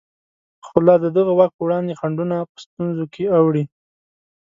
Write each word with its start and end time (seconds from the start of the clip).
خو 0.65 0.77
لا 0.87 0.95
د 1.03 1.05
دغه 1.17 1.31
واک 1.35 1.51
په 1.55 1.61
وړاندې 1.65 1.97
خنډونه 1.99 2.35
په 2.51 2.57
ستونزو 2.65 3.03
کې 3.13 3.23
اوړي. 3.37 3.63